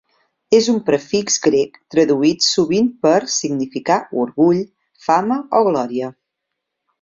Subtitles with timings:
[0.59, 4.65] És un prefix grec traduït sovint per significar "orgull",
[5.11, 6.11] "fama" o "glòria".